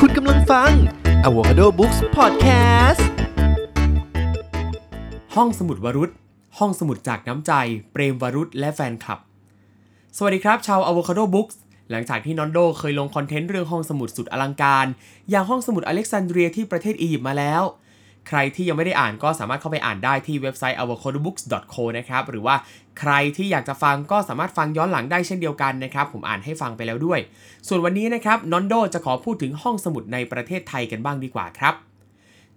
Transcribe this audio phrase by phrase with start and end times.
[0.00, 0.70] คุณกำลังฟัง
[1.26, 3.02] Avocado Books Podcast
[5.34, 6.10] ห้องสมุดวรุษ
[6.58, 7.52] ห้องสมุดจากน้ำใจ
[7.92, 9.18] เปรมวรุษและแฟนคลับ
[10.16, 11.56] สวัสดีครับ ชาว Avocado Books
[11.90, 14.86] หลังจากที่นอนโดเคยลงคอนเทนต์เรื่องห้องสมุดสุดอลังการ
[15.30, 17.62] อย่างห้องสมุดอเล็กซานเดรียที่ประเทศอียิปต์มาแล้ว
[18.28, 22.54] ใครที่ยังไม่ได้อ่านก็สามารถเข้าไปอ่านได้ที่เว็บไซต์ avocadobooks.co นะครับหรือว่า
[23.00, 27.20] ใครที่อยากจะฟังก็สามารถฟังย้อนหลังได้เช่นเดียวกันนะครับ ผมอ่านให้ฟังไปแล้วด้วย
[27.68, 31.74] ส่วนวันนี้นะครับนอนโดจะขอพูดถึงห้องสมุดในประเทศไทยกันบ้างดีกว่าครับ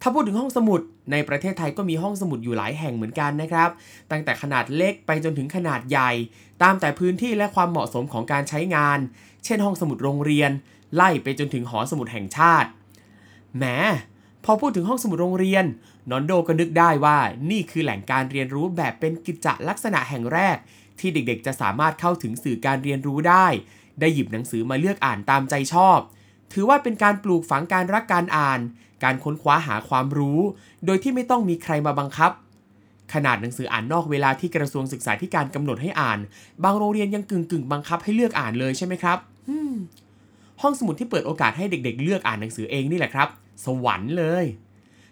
[0.02, 3.70] ถ้าพูดถึงห้องสมุดในประเทศไทยก็มีห้องสมุดอยู่หลายแห่งเหมือนกันนะครับ
[4.12, 6.12] ตั้งแต่ขนาดเล็กไปจนถึงขนาดใหญ่
[6.64, 9.00] ตามแต่พื้นที่และความเหมาะสมของการใช้งาน
[9.46, 10.52] เช่นห้องสมุดโรงเรียน
[10.96, 12.70] ไล่ไปจนถึงหอสมุดแห่งชาติ
[13.58, 13.66] แหม
[14.46, 15.66] พอพูดถึงห้องสมุดโรงเรียน
[16.10, 17.18] นอนโดก็นึกได้ว่า
[17.52, 20.58] นี่คือแหล่งการเรียนรู้แบบเป็นกิจจลักษณะแห่งแรก
[21.00, 23.48] ที่เด็กๆ จะสามารถเข้าถึงสื่อการเรียนรู้ได้
[24.00, 26.00] ได้หยิบหนังสือมาเลือกอ่านตามใจชอบ
[26.54, 28.60] ถือว่าเป็นการปลูกฝังการรักการอ่าน
[29.04, 30.40] การค้นคว้าหาความรู้
[30.86, 32.32] โดยที่ไม่ต้องมีใครมาบังคับ
[33.14, 36.20] ขนาดหนังสืออ่านนอกเวลาที่กระทรวงศึกษาธิการกำหนดให้อ่าน
[36.64, 39.18] บางโรงเรียนยังกึ่งกึ่งๆบังคับให้เลือกอ่านเลยใช่ไหมครับ
[40.62, 43.30] ห้องสมุดที่เปิดโอกาสให้เด็กๆ เลือกอ่านหนังสือเองนี่แหละครับ
[43.66, 44.46] สวรรค์เลย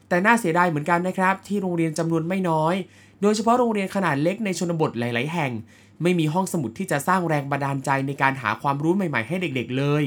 [0.08, 2.76] แต่น่าเสียดายเหมือนกันนะครับ ที่โรงเรียนจำนวนไม่น้อย
[3.22, 5.52] โดยเฉพาะโรงเรียนขนาดเล็กในชนบทหลาย ๆ แห่ง
[6.04, 10.04] ไม่มีห้องสมุดที่จะสร้างแรงบันดาลใจในการหาความรู้ใหม่ ๆ ให้เด็ก ๆ เลย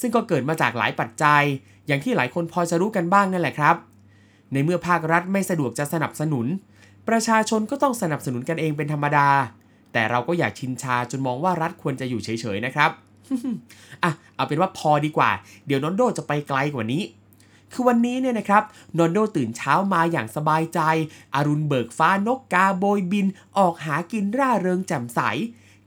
[0.00, 1.42] ซึ่งก็เกิดมาจากหลายปัจจัย
[1.86, 3.76] อย่างที่หลายคนพอจะรู้กันบ้างนั่นแหละครับ
[4.52, 6.46] ในเมื่อภาครัฐไม่สะดวกจะสนับสนุน
[7.08, 9.28] ประชาชนก็ต้องสนับสนุนกันเองเป็นธรรมดา
[9.92, 12.90] แต่เราก็อยากชินชาจนมองว่ารัฐควรจะอยู่เฉย ๆ นะครับ
[14.04, 15.30] อะเอาเป็นว่าพอดีกว่า
[15.66, 17.02] เดี๋ยวนอนโดจะไปไกลกว่านี้
[17.72, 18.62] คือวันนี้เนี่ยนะครับ
[18.98, 20.80] นอนโดตื่นเช้ามาอย่างสบายใจ
[21.34, 23.26] อรุณเบิกฟ้านกกาโบยบิน
[23.58, 25.20] ออกหากินร่าเริงแจ่มใส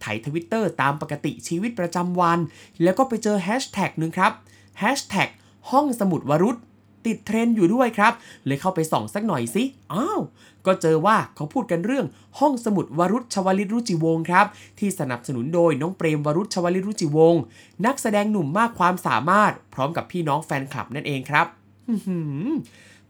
[0.02, 2.40] ไถทวิตเตอร์ตามปกติชีวิตประจำวัน
[2.84, 4.32] แล้วก็ไปเจอแฮชแท็กหนึ่งครับ
[4.80, 5.30] แฮชแท็ก
[5.72, 6.58] ห้องสมุดวรุษ
[7.06, 8.14] ติดเทรนด์อยู่ด้วยครับ
[8.46, 9.64] เลยเข้าไปส่องสักหน่อยสิ
[9.94, 10.22] อ้าว
[10.66, 12.06] ก็เจอว่าเขาพูดกันเรื่อง
[12.40, 14.46] ห้องสมุดวรุษชวลิตรุจิวงศ์ครับ
[14.80, 17.42] ที่สนับสนุนโดยน้องเปรมวรุษชวลิตรุจิวงศ์
[17.86, 21.48] นักแสดงหนุ่มมากความสามารถ พร้อมกับพี่น้องแฟนคลับนั่นเองครับ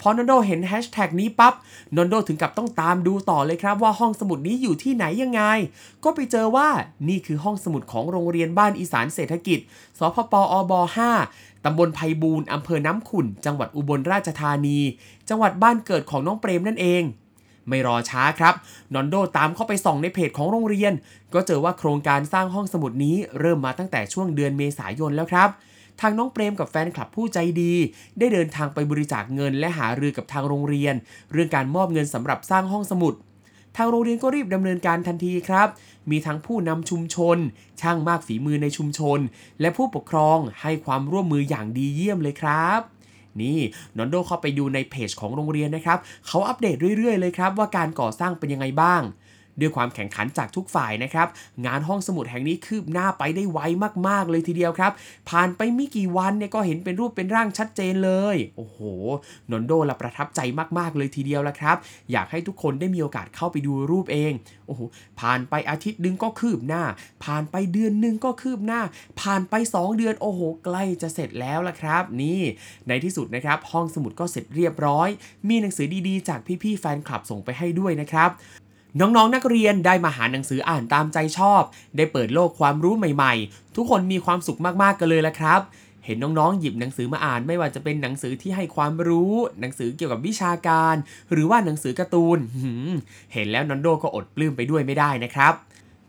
[0.01, 1.53] พอนนโดเห็นแฮชแท็กนี้ปับ๊บ
[1.95, 5.41] นนโดถึงกับต้องตามดูต่อเลยครับว่าห้องสมุดนี้อยู่ที่ไหนยังไง
[6.03, 6.67] ก็ไปเจอว่า
[7.09, 9.59] นี่คือห้องสมุดของโรงเรียนบ้านอีสานเศรษฐกิจ
[9.97, 10.73] สพปอบ
[11.19, 14.79] 5ตำบลไพบูลย์อำเภอน้ำขุ่น จังหวัดอุบลราชธานี
[15.29, 17.03] จังหวัดบ้านเกิดของน้องเปรมนั่นเอง
[17.67, 18.53] ไม่รอช้าครับ
[18.93, 20.93] นอนโดตามเข้าไปส่องในเพจของโรงเรียน
[21.33, 25.49] ก็เจอว่าโครงการสร้างห้องสมุดนี้เริ่มมาตั้งแต่ช่วงเดือนเมษายนแล้วครับ
[26.01, 27.73] ทางน้องเปรมกับแฟนคลับผู้ใจดี
[28.19, 30.95] ได้เดินทางไปบริจาคเงินและหารือกับทางโรงเรียน
[31.31, 33.13] เรื่องการมอบเงินสำหรับสร้างห้องสมุด
[33.77, 35.67] ทางโรงเรียนก็รีบดำเนินการทันทีครับ
[36.09, 37.37] มีทั้งผู้นำชุมชน
[37.81, 39.19] ช่างมากฝีมือในชุมชน
[39.61, 42.81] และผู้ปกครองให้ความร่วมมืออย่างดีเยี่ยมเลยครับ
[43.41, 43.59] นี่
[43.97, 49.01] นอนโดเข้าไปดูในเพจของโรงเรียนนะครับ เขาอัปเดตเรื่อยๆเลยครับว่าการก่อสร้างเป็นยังไงบ้าง
[49.59, 51.27] ด้วยความแข่งขันจากทุกฝ่ายนะครับ
[51.65, 53.59] งานห้องสมุดแห่งนี้คืบหน้าไปได้ไว
[54.07, 54.91] มากๆเลยทีเดียวครับ
[55.29, 58.79] ผ่านไปไม่กี่วันเนี่ยก็เห็นเป็นรูปเป็นร่างชัดเจนเลย โอ้โห
[59.51, 60.39] นนโดละประทับใจ
[60.77, 61.77] มากๆเลยทีเดียวละครับ
[62.11, 64.33] อยากให้ทุกคนได้มีโอกาสเข้าไปดูรูปเอง
[64.67, 64.81] โอ้โห
[65.19, 66.83] ผ่านไปอาทิตย์หนึงก็คืบหน้า
[67.23, 68.81] ผ่านไปเดือนหนึงก็คืบหน้า
[69.21, 72.41] ผ่านไป 2 เดือน โอ้โห ใกล้จะเสร็จแล้วละครับ นี่
[72.87, 75.09] ในที่สุดนะครับ ห้องสมุดก็เสร็จเรียบร้อย
[75.49, 78.31] มีหนังสือดีๆ จากพี่ๆแฟนคลับส่งไปให้ด้วยนะครับ
[78.99, 81.61] น้องๆนักเรียนได้มาหาหนังสืออ่านตามใจชอบ
[81.97, 85.61] ได้เปิดโลกความรู้ใหม่ๆ ทุกคนมีความสุขมากๆกันเลยละครับ
[86.05, 90.95] เห็นน้องๆหยิบหนังสือมาอ่านไม่ว่าจะเป็นหนังสือที่ให้ความรู้ หนังสือเกี่ยวกับวิชาการ
[91.31, 92.39] หรือว่าหนังสือการ์ตูน
[93.33, 95.53] เห็นแล้วนอนโดก็อดปลื้มไปด้วยไม่ได้นะครับ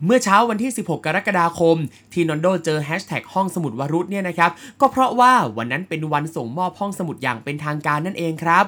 [0.05, 1.77] เมื่อเช้าวันที่ 16 กรกฎาคม
[2.13, 8.65] ที่นอนโดเจอแฮชแท็กห้องสมุดวรุษเนี่ยนะครับ ก็เพราะว่าวันนั้นเป็นวันส่งมอบห้องสมุดอย่างเป็นทางการนั่นเองครับ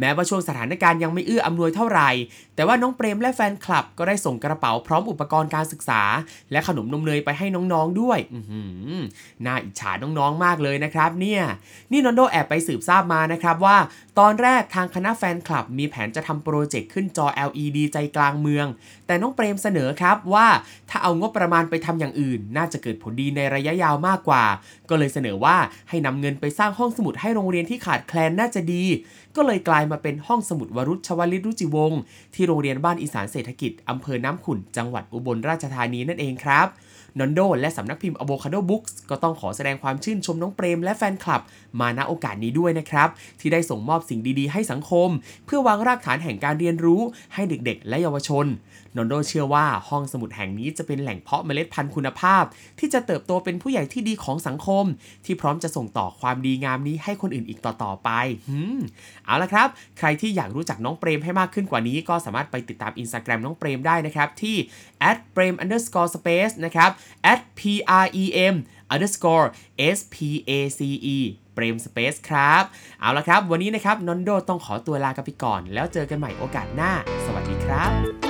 [0.00, 2.10] แม้ว่าช่วงสถานการณ์ยังไม่เอื้ออำนวยเท่าไหร่
[2.54, 6.02] แต่ว่าน้องเปรมและแฟนคลับก็ได้ส่งกระเป๋าพร้อมอุปกรณ์การศึกษา
[6.52, 8.60] และขนมนมเนยไปให้น้องๆด้วย อื
[9.46, 11.42] น่าอิจฉาน้องๆมากเลยนะครับ เนี่ย
[11.92, 13.76] นี่นอนโดแอบไปสืบทราบมานะครับว่า
[14.18, 18.66] ตอนแรกทางคณะแฟนคลับมีแผนจะทำโปรเจกต์ขึ้นจอ LED ใจกลางเมือง
[19.06, 20.46] แต่น้องเปรมเสนอครับว่า
[20.90, 24.44] ถ้าเอางบประมาณไปทำอย่างอื่น น่าจะเกิดผลดีในระยะยาวมากกว่า
[24.88, 25.56] ก็เลยเสนอว่า
[25.88, 28.84] ให้นำเงินไปสร้างห้องสมุดให้โรงเรียนที่ขาดแคลนน่าจะดี
[29.36, 32.00] ก็เลยกลายมาเป็นห้องสมุดวรุษชวลิตรุจิวงศ์
[32.34, 36.66] ที่โรงเรียนบ้านอีสานเศรษฐกิจอำเภอน้ำขุ่นจังหวัดอุบลราชธานีนั่นเองครับ
[37.18, 41.42] นอนโดและสำนักพิมพ์ Avocado Books ก็ต้องขอแสดงความชื่นชมน้องเปรมและแฟนคลับ
[41.80, 43.08] มาณโอกาสนี้ด้วยนะครับ
[43.40, 45.08] ที่ได้ส่งมอบสิ่งดีๆ ให้สังคม
[45.46, 47.00] เพื่อวางรากฐานแห่งการเรียนรู้
[47.34, 48.46] ให้เด็กๆ และเยาวชน
[48.96, 52.44] นอนโดเชื่อว่าห้องสมุดแห่งนี้จะเป็นแหล่งเพาะเมล็ดพันธุ์คุณภาพ
[52.78, 54.84] ที่จะเติบโตเป็นผู้ใหญ่ที่ดีของสังคม
[55.24, 58.10] ที่พร้อมจะส่งต่อความดีงามนี้ให้คนอื่นอีกต่อๆไป
[58.48, 58.78] หืม
[59.26, 64.56] เอาละครับ ใครที่อยากรู้จักน้องเปรมให้มากขึ้นกว่านี้ ก็สามารถไปติดตาม Instagram น้องเปรมได้นะครับที่
[65.34, 66.90] p r e m underscore space นะครับ
[67.58, 67.60] p
[68.04, 68.54] r e m
[68.92, 69.48] underscore
[69.96, 70.16] s p
[70.48, 70.80] a c
[71.14, 71.18] e
[71.54, 72.64] เปรมสเปซครับ
[73.00, 76.92] เอาละครับ วันนี้นะครับ นอนโดต้องขอตัวลากันไปก่อน แล้วเจอกันใหม่โอกาสหน้า
[77.26, 78.25] สวัสดีครับ